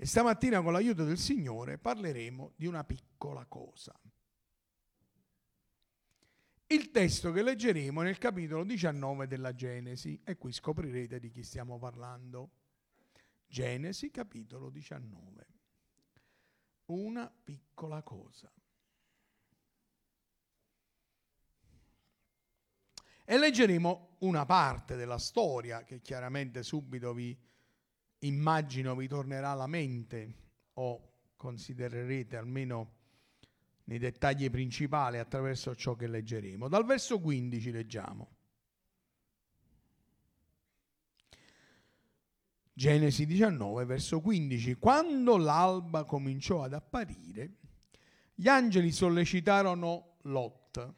[0.00, 3.92] E stamattina con l'aiuto del Signore parleremo di una piccola cosa.
[6.68, 11.42] Il testo che leggeremo è nel capitolo 19 della Genesi e qui scoprirete di chi
[11.42, 12.50] stiamo parlando.
[13.44, 15.46] Genesi capitolo 19.
[16.84, 18.52] Una piccola cosa.
[23.24, 27.36] E leggeremo una parte della storia che chiaramente subito vi
[28.20, 30.34] immagino vi tornerà alla mente
[30.74, 32.96] o considererete almeno
[33.84, 36.68] nei dettagli principali attraverso ciò che leggeremo.
[36.68, 38.36] Dal verso 15 leggiamo.
[42.72, 44.74] Genesi 19, verso 15.
[44.74, 47.56] Quando l'alba cominciò ad apparire,
[48.34, 50.94] gli angeli sollecitarono Lot,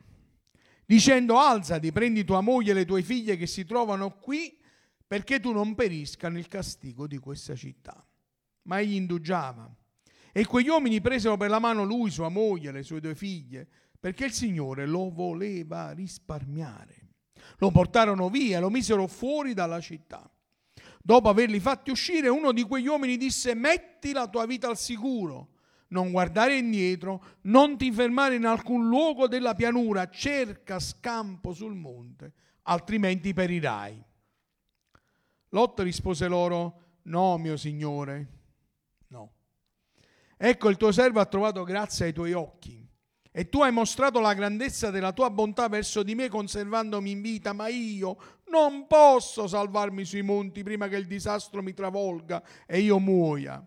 [0.84, 4.59] dicendo alzati, prendi tua moglie e le tue figlie che si trovano qui,
[5.10, 8.06] perché tu non perisca nel castigo di questa città.
[8.68, 9.68] Ma egli indugiava
[10.30, 13.66] e quegli uomini presero per la mano lui, sua moglie, le sue due figlie,
[13.98, 17.08] perché il Signore lo voleva risparmiare.
[17.56, 20.30] Lo portarono via, lo misero fuori dalla città.
[21.02, 25.54] Dopo averli fatti uscire, uno di quegli uomini disse, metti la tua vita al sicuro,
[25.88, 32.32] non guardare indietro, non ti fermare in alcun luogo della pianura, cerca scampo sul monte,
[32.62, 34.04] altrimenti perirai.
[35.50, 38.28] Lot rispose loro, no, mio Signore,
[39.08, 39.32] no.
[40.36, 42.88] Ecco, il tuo servo ha trovato grazia ai tuoi occhi.
[43.32, 47.52] E tu hai mostrato la grandezza della tua bontà verso di me conservandomi in vita,
[47.52, 48.16] ma io
[48.48, 53.64] non posso salvarmi sui monti prima che il disastro mi travolga e io muoia.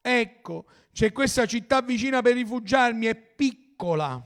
[0.00, 4.20] Ecco, c'è questa città vicina per rifugiarmi, è piccola.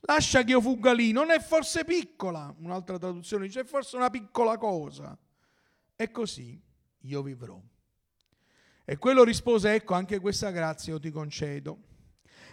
[0.00, 2.54] Lascia che io fugga lì, non è forse piccola.
[2.58, 5.16] Un'altra traduzione dice, è forse una piccola cosa.
[5.96, 6.60] E così
[7.00, 7.60] io vivrò.
[8.84, 11.78] E quello rispose, ecco anche questa grazia io ti concedo,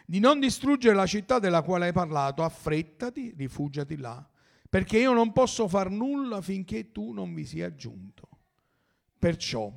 [0.05, 4.25] di non distruggere la città della quale hai parlato, affrettati, rifugiati là,
[4.69, 8.29] perché io non posso far nulla finché tu non vi sia giunto.
[9.19, 9.71] Perciò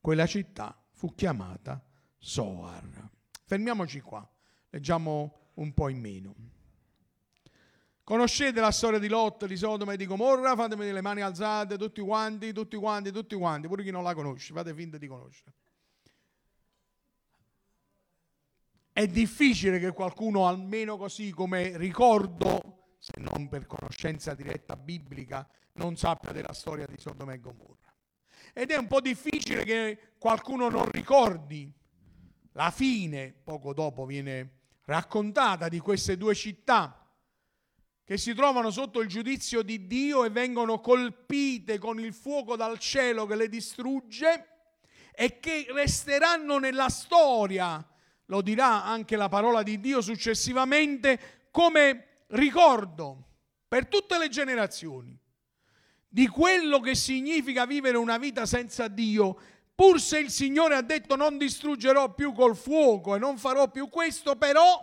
[0.00, 1.84] quella città fu chiamata
[2.16, 3.10] Soar.
[3.44, 4.28] Fermiamoci qua,
[4.70, 6.34] leggiamo un po' in meno.
[8.08, 10.56] Conoscete la storia di Lot, di Sodoma e di Gomorra?
[10.56, 14.54] Fatemi le mani alzate, tutti quanti, tutti quanti, tutti quanti, pure chi non la conosce,
[14.54, 15.52] fate finta di conoscere.
[18.94, 25.94] È difficile che qualcuno, almeno così come ricordo, se non per conoscenza diretta biblica, non
[25.96, 27.94] sappia della storia di Sodoma e Gomorra.
[28.54, 31.70] Ed è un po' difficile che qualcuno non ricordi
[32.52, 36.97] la fine, poco dopo viene raccontata, di queste due città
[38.08, 42.78] che si trovano sotto il giudizio di Dio e vengono colpite con il fuoco dal
[42.78, 44.46] cielo che le distrugge
[45.12, 47.86] e che resteranno nella storia
[48.24, 53.26] lo dirà anche la parola di Dio successivamente, come ricordo
[53.68, 55.14] per tutte le generazioni
[56.08, 59.38] di quello che significa vivere una vita senza Dio.
[59.74, 63.90] Pur se il Signore ha detto non distruggerò più col fuoco e non farò più
[63.90, 64.82] questo, però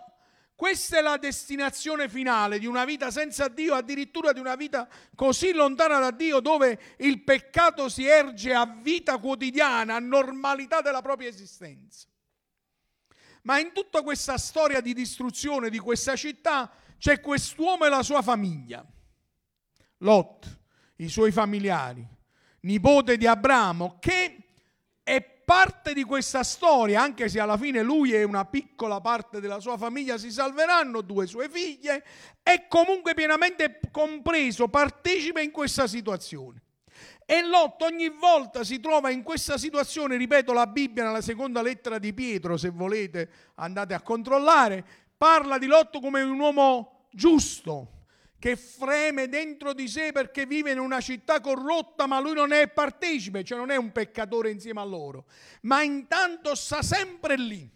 [0.56, 5.52] questa è la destinazione finale di una vita senza Dio, addirittura di una vita così
[5.52, 11.28] lontana da Dio, dove il peccato si erge a vita quotidiana, a normalità della propria
[11.28, 12.08] esistenza.
[13.42, 18.22] Ma in tutta questa storia di distruzione di questa città c'è quest'uomo e la sua
[18.22, 18.82] famiglia.
[19.98, 20.60] Lot,
[20.96, 22.04] i suoi familiari,
[22.60, 24.45] nipote di Abramo, che
[25.56, 29.78] parte di questa storia, anche se alla fine lui e una piccola parte della sua
[29.78, 32.04] famiglia si salveranno, due sue figlie,
[32.42, 36.60] è comunque pienamente compreso, partecipa in questa situazione.
[37.24, 41.98] E Lot ogni volta si trova in questa situazione, ripeto la Bibbia nella seconda lettera
[41.98, 44.84] di Pietro, se volete andate a controllare,
[45.16, 47.95] parla di Lot come un uomo giusto,
[48.38, 52.68] che freme dentro di sé perché vive in una città corrotta, ma lui non è
[52.68, 55.26] partecipe, cioè non è un peccatore insieme a loro,
[55.62, 57.68] ma intanto sta sempre lì,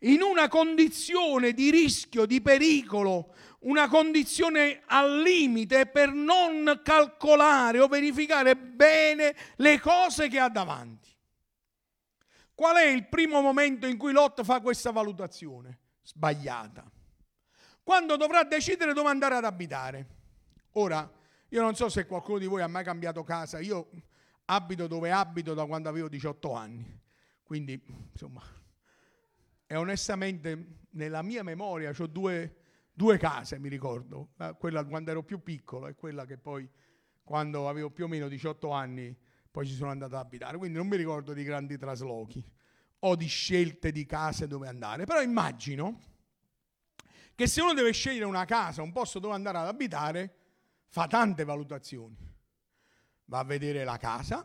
[0.00, 7.88] in una condizione di rischio, di pericolo, una condizione al limite per non calcolare o
[7.88, 11.08] verificare bene le cose che ha davanti.
[12.54, 15.78] Qual è il primo momento in cui Lot fa questa valutazione?
[16.02, 16.90] Sbagliata.
[17.88, 20.06] Quando dovrà decidere dove andare ad abitare.
[20.72, 21.10] Ora,
[21.48, 23.88] io non so se qualcuno di voi ha mai cambiato casa, io
[24.44, 27.00] abito dove abito da quando avevo 18 anni,
[27.42, 27.82] quindi
[28.12, 28.42] insomma,
[29.66, 32.56] e onestamente nella mia memoria ho due
[32.92, 36.68] due case, mi ricordo, quella quando ero più piccolo e quella che poi
[37.24, 39.16] quando avevo più o meno 18 anni
[39.50, 42.44] poi ci sono andato ad abitare, quindi non mi ricordo di grandi traslochi.
[43.00, 45.04] o di scelte di case dove andare.
[45.04, 46.00] Però immagino
[47.38, 50.34] che se uno deve scegliere una casa, un posto dove andare ad abitare,
[50.88, 52.16] fa tante valutazioni.
[53.26, 54.44] Va a vedere la casa,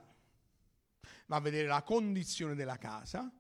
[1.25, 3.33] va a vedere la condizione della casa,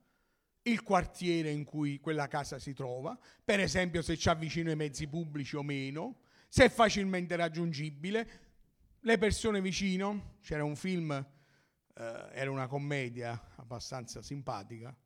[0.63, 3.15] il quartiere in cui quella casa si trova,
[3.45, 8.29] per esempio se c'è vicino ai mezzi pubblici o meno, se è facilmente raggiungibile,
[9.01, 10.37] le persone vicino.
[10.41, 14.97] C'era un film, eh, era una commedia abbastanza simpatica.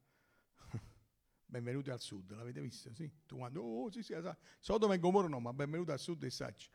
[1.49, 2.94] Benvenuti al sud, l'avete visto?
[2.94, 4.13] Sì, tu quando, oh sì sì,
[4.59, 6.69] Sodoma e Gomorra no, ma benvenuti al sud e Sacci.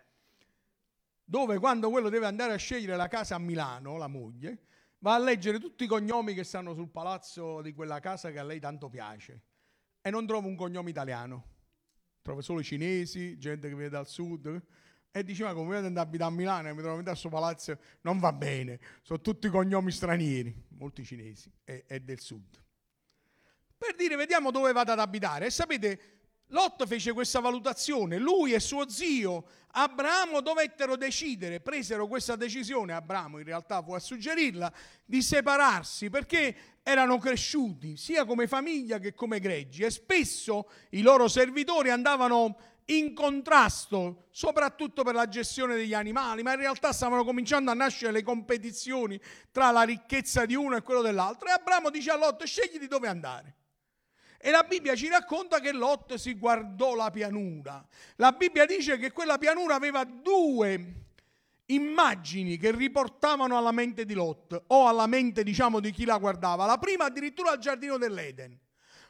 [1.23, 4.65] Dove quando quello deve andare a scegliere la casa a Milano, la moglie,
[5.01, 8.45] va a leggere tutti i cognomi che stanno sul palazzo di quella casa che a
[8.45, 9.43] lei tanto piace.
[10.01, 11.45] E non trova un cognome italiano,
[12.23, 14.63] trova solo cinesi, gente che viene dal sud.
[15.11, 17.79] E diceva come vedete andare a abitare a Milano e mi trovo a questo palazzo,
[18.01, 22.63] non va bene, sono tutti cognomi stranieri, molti cinesi e, e del sud.
[23.85, 26.01] Per dire vediamo dove vado ad abitare e sapete
[26.51, 33.39] Lot fece questa valutazione, lui e suo zio Abramo dovettero decidere, presero questa decisione, Abramo
[33.39, 34.73] in realtà fu a suggerirla,
[35.05, 41.27] di separarsi perché erano cresciuti sia come famiglia che come greggi e spesso i loro
[41.27, 47.73] servitori andavano in contrasto, soprattutto per la gestione degli animali, ma in realtà stavano cominciando
[47.73, 49.21] a nascere le competizioni
[49.51, 52.87] tra la ricchezza di uno e quello dell'altro e Abramo dice a Lot scegli di
[52.87, 53.57] dove andare.
[54.45, 57.87] E la Bibbia ci racconta che Lot si guardò la pianura.
[58.17, 60.95] La Bibbia dice che quella pianura aveva due
[61.67, 66.67] immagini che riportavano alla mente di Lot o alla mente diciamo di chi la guardava.
[66.67, 68.59] La prima addirittura al giardino dell'Eden.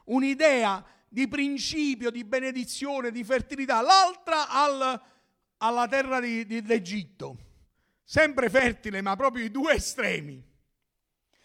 [0.05, 3.81] Un'idea di principio, di benedizione, di fertilità.
[3.81, 5.02] L'altra al,
[5.56, 7.38] alla terra di, di, d'Egitto.
[8.05, 10.44] Sempre fertile, ma proprio i due estremi.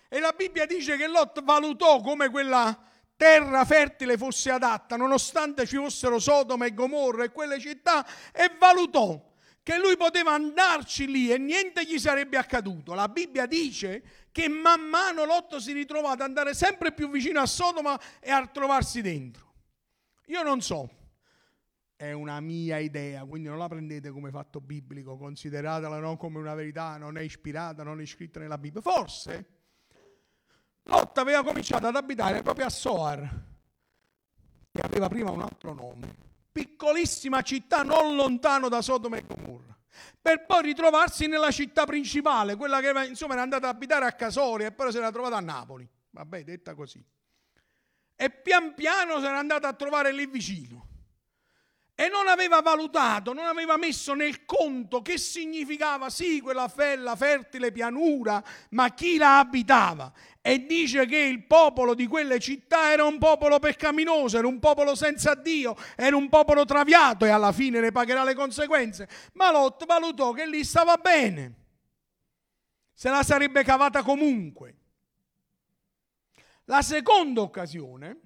[0.10, 2.81] E la Bibbia dice che Lot valutò come quella
[3.17, 9.35] terra fertile fosse adatta, nonostante ci fossero Sodoma e Gomorra e quelle città, e valutò
[9.63, 12.93] che lui poteva andarci lì e niente gli sarebbe accaduto.
[12.93, 17.45] La Bibbia dice che man mano Lot si ritrovò ad andare sempre più vicino a
[17.45, 19.55] Sodoma e a trovarsi dentro.
[20.27, 20.89] Io non so,
[21.97, 26.53] è una mia idea, quindi non la prendete come fatto biblico, consideratela non come una
[26.53, 28.79] verità, non è ispirata, non è scritta nella Bibbia.
[28.79, 29.56] Forse
[30.88, 33.30] Lot aveva cominciato ad abitare proprio a Soar,
[34.72, 36.16] che aveva prima un altro nome,
[36.51, 39.78] piccolissima città non lontano da Sodoma e Gomorra,
[40.22, 44.68] per poi ritrovarsi nella città principale, quella che insomma era andata ad abitare a Casoria
[44.68, 45.88] e poi si era trovata a Napoli.
[46.10, 47.04] Vabbè, detta così.
[48.16, 50.96] E pian piano si era andata a trovare lì vicino
[51.99, 57.71] e non aveva valutato, non aveva messo nel conto che significava sì quella fella fertile
[57.71, 60.13] pianura, ma chi la abitava.
[60.39, 64.94] E dice che il popolo di quelle città era un popolo peccaminoso, era un popolo
[64.94, 69.09] senza Dio, era un popolo traviato e alla fine ne pagherà le conseguenze.
[69.33, 71.55] Ma Lot valutò che lì stava bene,
[72.93, 74.75] se la sarebbe cavata comunque.
[76.65, 78.19] La seconda occasione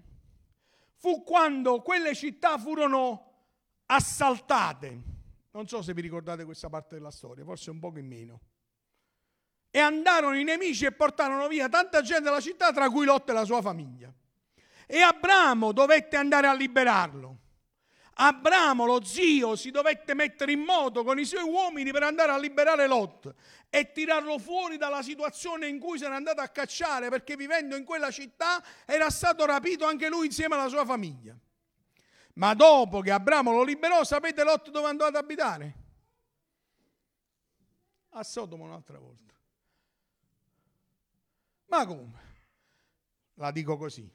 [0.98, 3.31] fu quando quelle città furono
[3.92, 5.02] assaltate.
[5.52, 8.42] Non so se vi ricordate questa parte della storia, forse un po' in meno.
[9.70, 13.34] E andarono i nemici e portarono via tanta gente dalla città, tra cui Lot e
[13.34, 14.14] la sua famiglia.
[14.86, 17.38] E Abramo dovette andare a liberarlo.
[18.14, 22.38] Abramo, lo zio, si dovette mettere in moto con i suoi uomini per andare a
[22.38, 23.34] liberare Lot
[23.70, 27.86] e tirarlo fuori dalla situazione in cui si era andato a cacciare perché vivendo in
[27.86, 31.36] quella città era stato rapito anche lui insieme alla sua famiglia.
[32.36, 35.76] Ma dopo che Abramo lo liberò, sapete Lot dove andò ad abitare?
[38.10, 39.34] A Sodoma un'altra volta.
[41.68, 42.20] Ma come?
[43.36, 44.10] La dico così.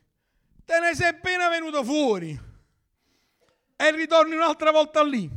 [0.65, 2.39] Te ne sei appena venuto fuori
[3.77, 5.31] e ritorni un'altra volta lì.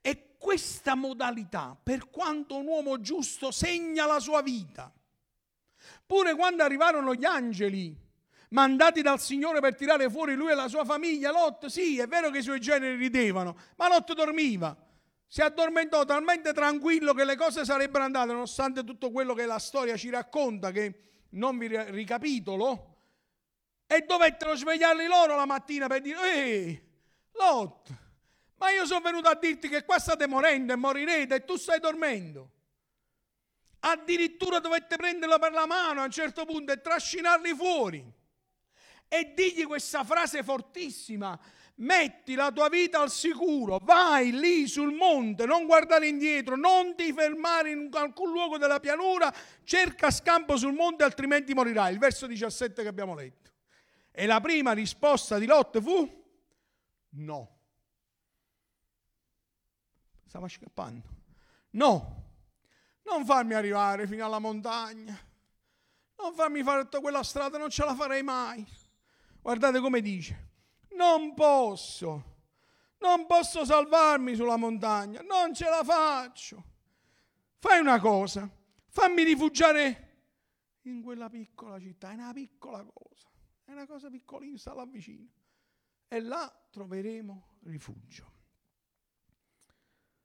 [0.00, 4.92] E questa modalità, per quanto un uomo giusto segna la sua vita,
[6.06, 8.08] pure quando arrivarono gli angeli
[8.50, 12.30] mandati dal Signore per tirare fuori lui e la sua famiglia, Lot, sì, è vero
[12.30, 14.76] che i suoi generi ridevano, ma Lot dormiva.
[15.26, 19.96] Si addormentò talmente tranquillo che le cose sarebbero andate, nonostante tutto quello che la storia
[19.96, 22.86] ci racconta, che non vi ricapitolo,
[23.86, 26.88] e dovettero svegliarli loro la mattina per dire, ehi,
[27.32, 27.88] Lot,
[28.56, 31.78] ma io sono venuto a dirti che qua state morendo e morirete e tu stai
[31.78, 32.50] dormendo.
[33.82, 38.18] Addirittura dovette prenderlo per la mano a un certo punto e trascinarli fuori
[39.12, 41.36] e digli questa frase fortissima.
[41.80, 47.12] Metti la tua vita al sicuro, vai lì sul monte, non guardare indietro, non ti
[47.12, 51.92] fermare in alcun luogo della pianura, cerca scampo sul monte altrimenti morirai.
[51.92, 53.50] Il verso 17 che abbiamo letto.
[54.12, 56.24] E la prima risposta di Lot fu
[57.10, 57.58] no.
[60.26, 61.08] Stava scappando.
[61.70, 62.32] No,
[63.04, 65.18] non farmi arrivare fino alla montagna.
[66.18, 68.64] Non farmi fare tutta quella strada, non ce la farei mai.
[69.42, 70.48] Guardate come dice
[71.00, 72.36] non posso,
[72.98, 76.64] non posso salvarmi sulla montagna, non ce la faccio.
[77.56, 78.50] Fai una cosa,
[78.88, 80.08] fammi rifugiare
[80.82, 83.28] in quella piccola città, è una piccola cosa,
[83.64, 85.28] è una cosa piccolina, là vicino.
[86.06, 88.32] E là troveremo rifugio.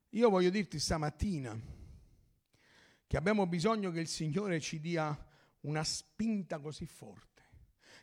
[0.09, 1.57] Io voglio dirti stamattina
[3.07, 5.15] che abbiamo bisogno che il Signore ci dia
[5.61, 7.34] una spinta così forte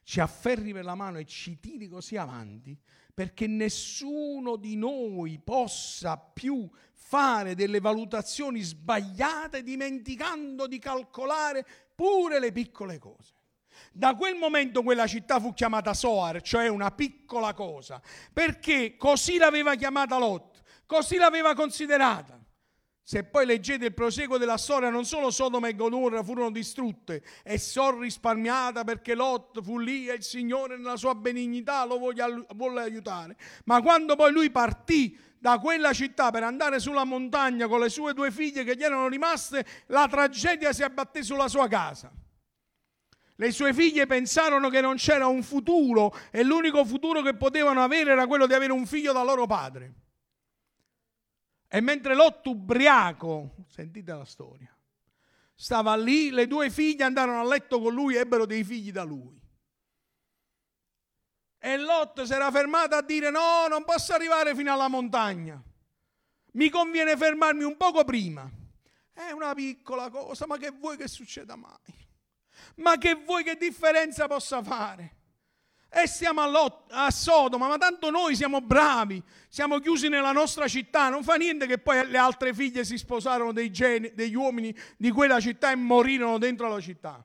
[0.02, 2.76] ci afferri per la mano e ci tiri così avanti
[3.14, 12.52] perché nessuno di noi possa più fare delle valutazioni sbagliate dimenticando di calcolare pure le
[12.52, 13.34] piccole cose.
[13.92, 18.00] Da quel momento quella città fu chiamata Soar, cioè una piccola cosa,
[18.32, 22.41] perché così l'aveva chiamata Lot, così l'aveva considerata.
[23.04, 27.58] Se poi leggete il proseguo della storia, non solo Sodoma e Gomorra furono distrutte e
[27.58, 33.36] sono risparmiata perché Lot fu lì e il Signore nella sua benignità lo volle aiutare,
[33.64, 38.14] ma quando poi lui partì da quella città per andare sulla montagna con le sue
[38.14, 42.12] due figlie che gli erano rimaste, la tragedia si abbatté sulla sua casa.
[43.34, 48.12] Le sue figlie pensarono che non c'era un futuro e l'unico futuro che potevano avere
[48.12, 49.94] era quello di avere un figlio da loro padre.
[51.74, 54.70] E mentre Lot ubriaco, sentite la storia,
[55.54, 59.04] stava lì, le due figlie andarono a letto con lui e ebbero dei figli da
[59.04, 59.42] lui.
[61.58, 65.62] E Lot si era fermato a dire no, non posso arrivare fino alla montagna.
[66.52, 68.46] Mi conviene fermarmi un poco prima.
[69.10, 72.06] È una piccola cosa, ma che vuoi che succeda mai?
[72.76, 75.21] Ma che vuoi che differenza possa fare?
[75.94, 80.66] E stiamo a, Lot, a Sodoma, ma tanto noi siamo bravi, siamo chiusi nella nostra
[80.66, 84.74] città, non fa niente che poi le altre figlie si sposarono dei geni, degli uomini
[84.96, 87.22] di quella città e morirono dentro la città.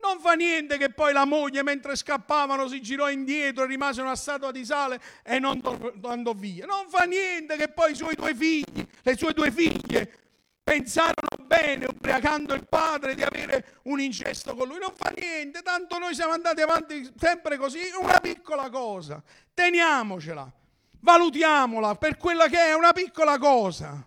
[0.00, 4.14] Non fa niente che poi la moglie, mentre scappavano, si girò indietro e rimase una
[4.14, 5.60] statua di sale e non
[6.04, 6.66] andò via.
[6.66, 10.27] Non fa niente che poi i suoi due figli, le sue due figlie,
[10.68, 14.78] pensarono bene, ubriacando il padre, di avere un incesto con lui.
[14.78, 19.22] Non fa niente, tanto noi siamo andati avanti sempre così, una piccola cosa.
[19.54, 20.52] Teniamocela,
[21.00, 24.06] valutiamola per quella che è una piccola cosa.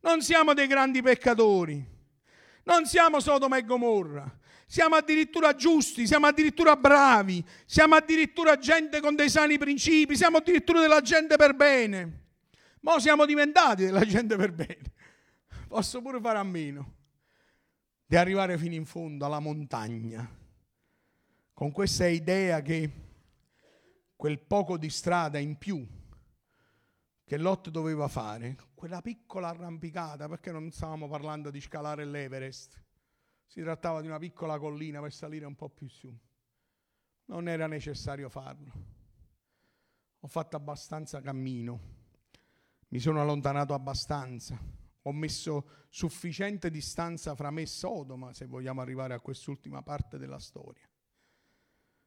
[0.00, 1.82] Non siamo dei grandi peccatori,
[2.64, 4.30] non siamo Sodoma e Gomorra.
[4.66, 10.80] Siamo addirittura giusti, siamo addirittura bravi, siamo addirittura gente con dei sani principi, siamo addirittura
[10.80, 12.22] della gente per bene.
[12.80, 14.92] Ma siamo diventati della gente per bene
[15.66, 17.02] posso pure fare a meno
[18.06, 20.28] di arrivare fino in fondo alla montagna,
[21.52, 22.90] con questa idea che
[24.14, 25.86] quel poco di strada in più
[27.24, 32.82] che Lot doveva fare, quella piccola arrampicata, perché non stavamo parlando di scalare l'Everest,
[33.46, 36.14] si trattava di una piccola collina per salire un po' più su.
[37.26, 38.72] Non era necessario farlo.
[40.20, 41.80] Ho fatto abbastanza cammino,
[42.88, 49.14] mi sono allontanato abbastanza ho messo sufficiente distanza fra me e Sodoma, se vogliamo arrivare
[49.14, 50.88] a quest'ultima parte della storia.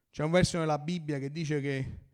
[0.10, 2.06] C'è un verso nella Bibbia che dice che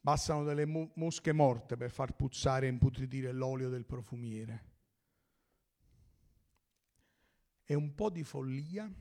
[0.00, 4.72] bastano delle mosche morte per far puzzare e imputridire l'olio del profumiere.
[7.62, 8.92] E un po' di follia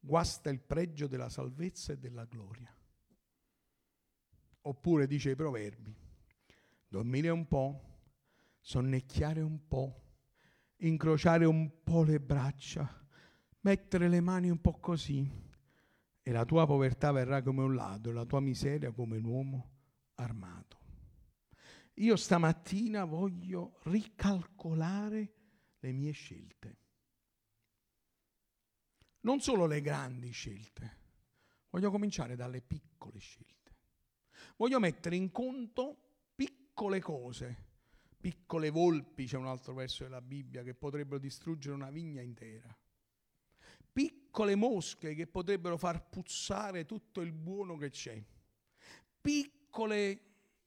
[0.00, 2.76] guasta il pregio della salvezza e della gloria.
[4.62, 5.94] Oppure dice i proverbi,
[6.88, 8.00] dormire un po',
[8.60, 10.02] sonnecchiare un po',
[10.82, 13.06] incrociare un po' le braccia,
[13.60, 15.28] mettere le mani un po' così,
[16.24, 19.70] e la tua povertà verrà come un ladro, la tua miseria come un uomo
[20.14, 20.78] armato.
[21.94, 25.32] Io stamattina voglio ricalcolare
[25.78, 26.76] le mie scelte.
[29.20, 30.98] Non solo le grandi scelte,
[31.70, 33.50] voglio cominciare dalle piccole scelte.
[34.56, 35.96] Voglio mettere in conto
[36.34, 37.70] piccole cose
[38.22, 42.72] piccole volpi, c'è un altro verso della Bibbia, che potrebbero distruggere una vigna intera.
[43.92, 48.22] Piccole mosche che potrebbero far puzzare tutto il buono che c'è.
[49.20, 50.20] Piccole,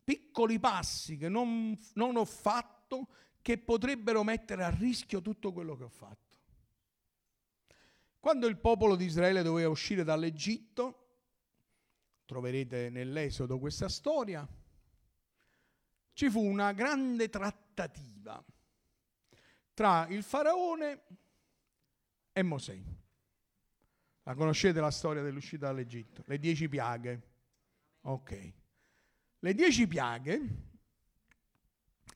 [0.04, 3.08] piccoli passi che non, non ho fatto
[3.42, 6.42] che potrebbero mettere a rischio tutto quello che ho fatto.
[8.20, 11.06] Quando il popolo di Israele doveva uscire dall'Egitto,
[12.26, 14.46] troverete nell'Esodo questa storia,
[16.16, 18.42] ci fu una grande trattativa
[19.74, 21.02] tra il faraone
[22.32, 22.82] e Mosè.
[24.24, 26.24] La conoscete la storia dell'uscita dall'Egitto?
[26.28, 27.22] Le dieci piaghe.
[28.04, 28.54] Ok.
[29.40, 30.42] Le dieci piaghe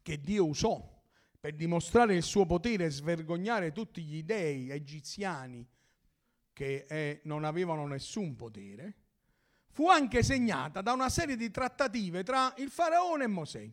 [0.01, 0.97] che Dio usò
[1.37, 5.67] per dimostrare il suo potere e svergognare tutti gli dei egiziani
[6.53, 8.95] che eh, non avevano nessun potere,
[9.71, 13.69] fu anche segnata da una serie di trattative tra il faraone e Mosè.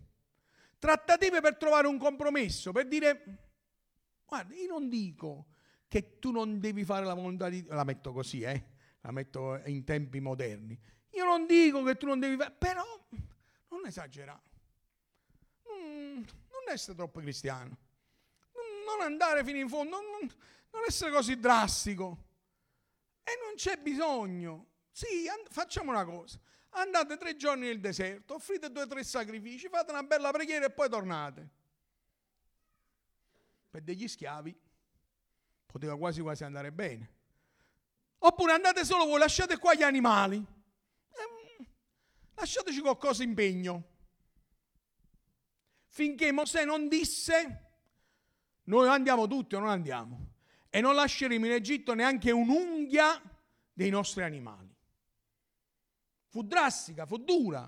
[0.79, 3.25] Trattative per trovare un compromesso, per dire,
[4.27, 5.47] guarda, io non dico
[5.89, 8.75] che tu non devi fare la volontà di Dio, la metto così, eh?
[9.01, 10.79] la metto in tempi moderni.
[11.11, 12.85] Io non dico che tu non devi fare, però
[13.69, 14.51] non esagerare.
[15.67, 17.79] Non, non essere troppo cristiano.
[18.87, 20.31] Non andare fino in fondo, non,
[20.71, 22.25] non essere così drastico.
[23.23, 24.67] E non c'è bisogno.
[24.91, 26.39] Sì, and- facciamo una cosa.
[26.79, 30.71] Andate tre giorni nel deserto, offrite due o tre sacrifici, fate una bella preghiera e
[30.71, 31.49] poi tornate.
[33.71, 34.55] Per degli schiavi
[35.65, 37.15] poteva quasi quasi andare bene.
[38.19, 40.37] Oppure andate solo voi, lasciate qua gli animali.
[40.37, 41.67] Eh,
[42.35, 43.95] lasciateci qualcosa impegno.
[45.87, 47.71] Finché Mosè non disse,
[48.65, 50.35] noi andiamo tutti o non andiamo.
[50.69, 53.19] E non lasceremo in Egitto neanche un'unghia
[53.73, 54.66] dei nostri animali.
[56.37, 57.67] Fu drastica, fu dura,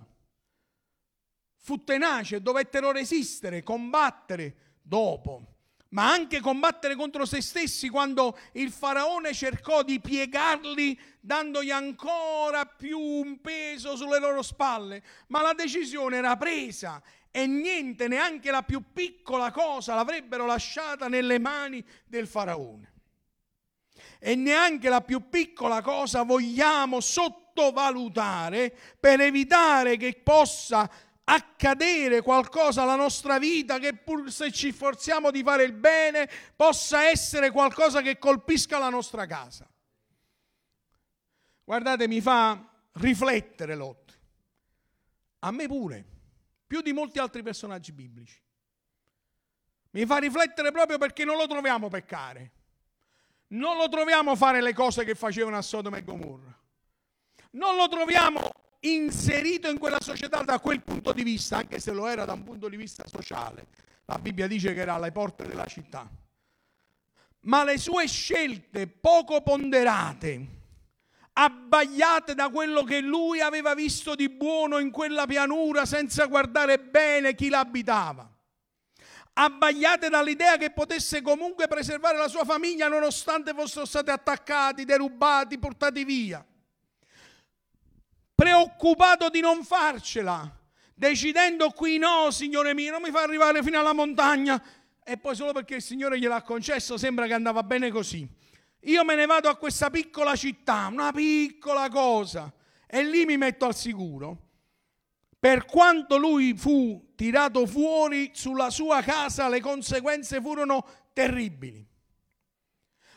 [1.57, 5.55] fu tenace, dovettero resistere, combattere dopo
[5.91, 13.01] ma anche combattere contro se stessi quando il faraone cercò di piegarli dandogli ancora più
[13.01, 15.03] un peso sulle loro spalle.
[15.29, 21.39] Ma la decisione era presa e niente, neanche la più piccola cosa l'avrebbero lasciata nelle
[21.39, 22.93] mani del faraone.
[24.19, 27.01] E neanche la più piccola cosa vogliamo
[27.59, 30.89] sottovalutare per evitare che possa
[31.25, 37.09] accadere qualcosa alla nostra vita che pur se ci forziamo di fare il bene possa
[37.09, 39.69] essere qualcosa che colpisca la nostra casa.
[41.65, 44.19] Guardate, mi fa riflettere Lot.
[45.41, 46.05] A me pure,
[46.67, 48.41] più di molti altri personaggi biblici.
[49.91, 52.53] Mi fa riflettere proprio perché non lo troviamo peccare.
[53.49, 56.59] Non lo troviamo fare le cose che facevano a Sodoma e Gomorra.
[57.51, 62.07] Non lo troviamo inserito in quella società da quel punto di vista, anche se lo
[62.07, 63.67] era da un punto di vista sociale.
[64.05, 66.09] La Bibbia dice che era alle porte della città.
[67.41, 70.47] Ma le sue scelte poco ponderate,
[71.33, 77.35] abbagliate da quello che lui aveva visto di buono in quella pianura senza guardare bene
[77.35, 78.29] chi l'abitava,
[79.35, 86.05] abbagliate dall'idea che potesse comunque preservare la sua famiglia nonostante fossero stati attaccati, derubati, portati
[86.05, 86.45] via
[88.39, 90.49] preoccupato di non farcela,
[90.95, 94.63] decidendo qui no, Signore mio, non mi fa arrivare fino alla montagna
[95.03, 98.29] e poi solo perché il Signore gliel'ha concesso sembra che andava bene così.
[98.83, 102.53] Io me ne vado a questa piccola città, una piccola cosa,
[102.87, 104.51] e lì mi metto al sicuro.
[105.37, 111.85] Per quanto lui fu tirato fuori sulla sua casa, le conseguenze furono terribili.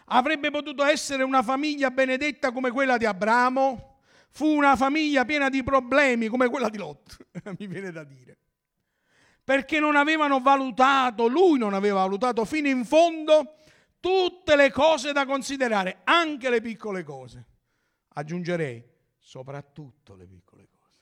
[0.05, 3.90] Avrebbe potuto essere una famiglia benedetta come quella di Abramo,
[4.31, 7.27] fu una famiglia piena di problemi come quella di Lot,
[7.59, 8.37] mi viene da dire.
[9.43, 13.57] Perché non avevano valutato, lui non aveva valutato fino in fondo
[13.99, 17.45] tutte le cose da considerare, anche le piccole cose.
[18.13, 18.83] Aggiungerei,
[19.17, 20.99] soprattutto le piccole cose.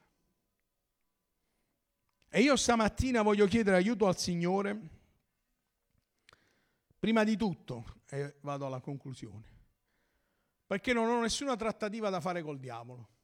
[2.30, 4.80] E io stamattina voglio chiedere aiuto al Signore,
[6.98, 9.48] prima di tutto, e vado alla conclusione,
[10.66, 13.18] perché non ho nessuna trattativa da fare col diavolo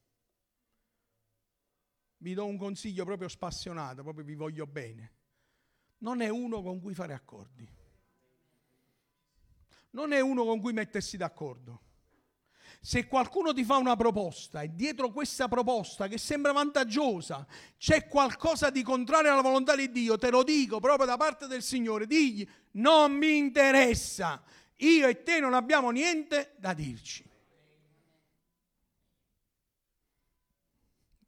[2.17, 5.11] vi do un consiglio proprio spassionato, proprio vi voglio bene.
[5.99, 7.67] Non è uno con cui fare accordi.
[9.91, 11.81] Non è uno con cui mettersi d'accordo.
[12.81, 17.47] Se qualcuno ti fa una proposta e dietro questa proposta che sembra vantaggiosa
[17.77, 21.63] c'è qualcosa di contrario alla volontà di Dio, te lo dico proprio da parte del
[21.63, 24.43] Signore, digli non mi interessa,
[24.77, 27.27] io e te non abbiamo niente da dirci.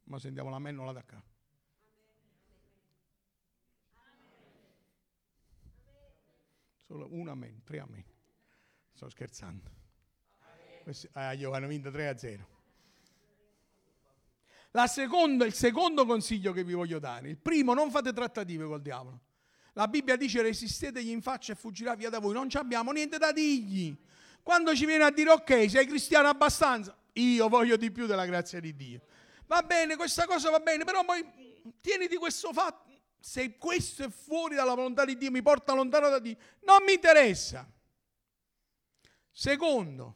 [0.07, 1.21] Ma sentiamo la mennola da qua.
[6.85, 8.03] Solo un amen, tre amen.
[8.93, 9.75] Sto scherzando.
[11.11, 12.47] Ah, io hanno vinto 3 a 0.
[14.71, 17.27] La seconda, il secondo consiglio che vi voglio dare.
[17.27, 19.19] Il primo, non fate trattative col diavolo.
[19.73, 22.33] La Bibbia dice resistetegli in faccia e fuggirà via da voi.
[22.33, 23.95] Non abbiamo niente da dirgli.
[24.41, 28.61] Quando ci viene a dire ok, sei cristiano abbastanza, io voglio di più della grazia
[28.61, 29.01] di Dio
[29.47, 31.25] va bene, questa cosa va bene, però poi
[31.81, 32.85] tieniti questo fatto.
[33.19, 36.93] se questo è fuori dalla volontà di Dio, mi porta lontano da Dio, non mi
[36.93, 37.69] interessa.
[39.31, 40.15] Secondo,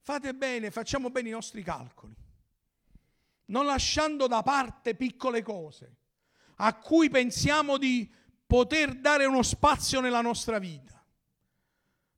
[0.00, 2.14] fate bene, facciamo bene i nostri calcoli,
[3.46, 5.96] non lasciando da parte piccole cose
[6.56, 8.10] a cui pensiamo di
[8.46, 11.02] poter dare uno spazio nella nostra vita.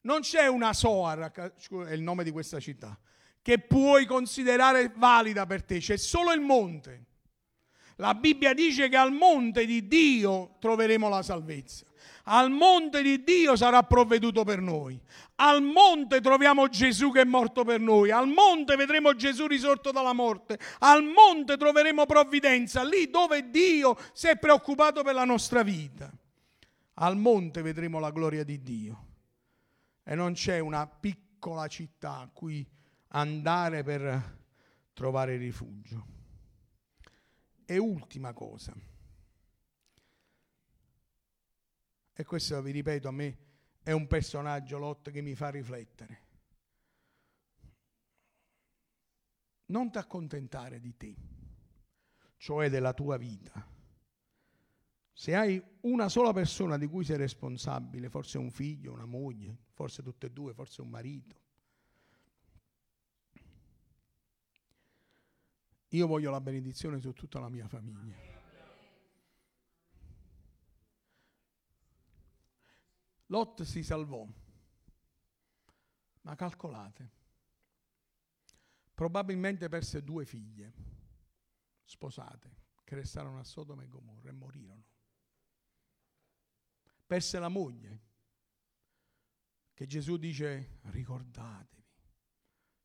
[0.02, 2.98] Non c'è una Soar, è il nome di questa città,
[3.42, 7.06] che puoi considerare valida per te, c'è solo il monte.
[7.96, 11.84] La Bibbia dice che al monte di Dio troveremo la salvezza.
[12.24, 15.00] Al monte di Dio sarà provveduto per noi.
[15.36, 18.10] Al monte troviamo Gesù che è morto per noi.
[18.10, 20.58] Al monte vedremo Gesù risorto dalla morte.
[20.78, 26.10] Al monte troveremo provvidenza, lì dove Dio si è preoccupato per la nostra vita.
[26.94, 29.06] Al monte vedremo la gloria di Dio.
[30.04, 32.64] E non c'è una piccola città a cui
[33.12, 34.40] andare per
[34.92, 36.06] trovare rifugio.
[37.64, 38.74] E ultima cosa.
[42.14, 43.38] E questo vi ripeto, a me
[43.82, 46.20] è un personaggio Lot che mi fa riflettere.
[49.66, 51.16] Non ti accontentare di te,
[52.36, 53.66] cioè della tua vita.
[55.14, 60.02] Se hai una sola persona di cui sei responsabile, forse un figlio, una moglie, forse
[60.02, 61.41] tutte e due, forse un marito,
[65.92, 68.30] io voglio la benedizione su tutta la mia famiglia.
[73.26, 74.26] Lot si salvò,
[76.22, 77.10] ma calcolate,
[78.94, 80.72] probabilmente perse due figlie
[81.84, 84.84] sposate che restarono a Sodoma e Gomorra e morirono.
[87.06, 88.00] Perse la moglie,
[89.74, 91.84] che Gesù dice ricordatevi,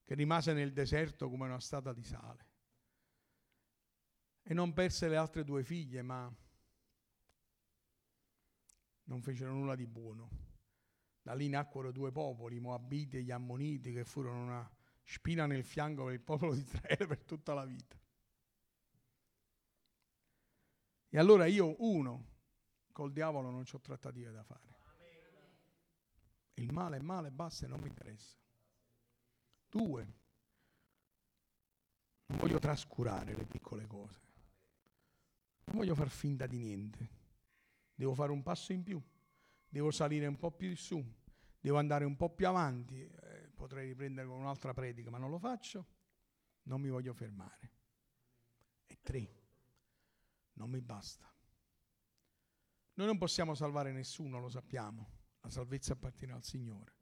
[0.03, 2.46] che rimase nel deserto come una stata di sale.
[4.49, 6.33] E non perse le altre due figlie, ma
[9.03, 10.29] non fecero nulla di buono.
[11.21, 14.71] Da lì nacquero due popoli, i Moabiti e gli Ammoniti, che furono una
[15.03, 17.99] spina nel fianco per il popolo di Israele per tutta la vita.
[21.09, 22.35] E allora io, uno,
[22.93, 24.75] col diavolo non ho trattative da fare.
[26.53, 28.37] Il male è male, basta e non mi interessa.
[29.69, 30.13] Due,
[32.27, 34.36] non voglio trascurare le piccole cose.
[35.67, 37.09] Non voglio far finta di niente.
[37.93, 39.01] Devo fare un passo in più,
[39.67, 41.03] devo salire un po' più in su,
[41.59, 43.01] devo andare un po' più avanti.
[43.01, 45.85] Eh, potrei riprendere con un'altra predica, ma non lo faccio.
[46.63, 47.71] Non mi voglio fermare.
[48.85, 49.41] E tre,
[50.53, 51.29] non mi basta.
[52.93, 55.15] Noi non possiamo salvare nessuno, lo sappiamo.
[55.41, 56.95] La salvezza appartiene al Signore.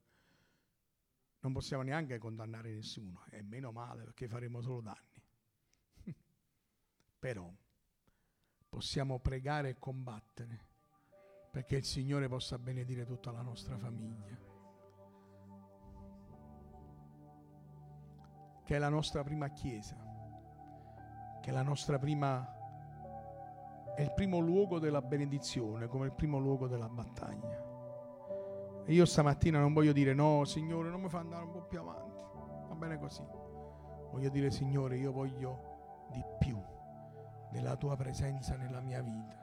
[1.39, 5.23] Non possiamo neanche condannare nessuno, e meno male perché faremo solo danni.
[7.19, 7.53] Però
[8.69, 10.73] possiamo pregare e combattere
[11.55, 14.37] perché il Signore possa benedire tutta la nostra famiglia.
[18.61, 19.95] Che è la nostra prima chiesa,
[21.39, 22.55] che è la nostra prima
[23.95, 28.83] è il primo luogo della benedizione, come il primo luogo della battaglia.
[28.83, 31.79] E io stamattina non voglio dire no, Signore, non mi fa andare un po' più
[31.79, 32.21] avanti.
[32.67, 33.23] Va bene così.
[34.11, 36.61] Voglio dire, Signore, io voglio di più
[37.55, 39.37] della tua presenza nella mia vita.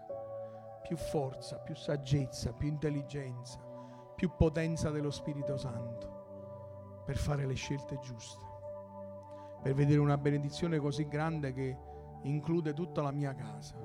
[0.83, 3.59] Più forza, più saggezza, più intelligenza,
[4.14, 8.44] più potenza dello Spirito Santo per fare le scelte giuste,
[9.62, 11.79] per vedere una benedizione così grande che
[12.25, 13.77] include tutta la mia casa.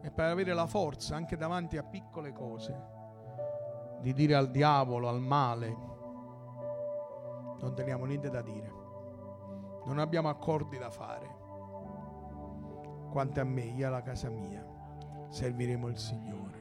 [0.00, 2.96] E per avere la forza anche davanti a piccole cose.
[4.00, 5.76] Di dire al diavolo, al male,
[7.58, 8.72] non teniamo niente da dire,
[9.84, 11.46] non abbiamo accordi da fare.
[13.10, 14.64] Quanto a me, io alla casa mia
[15.28, 16.57] serviremo il Signore.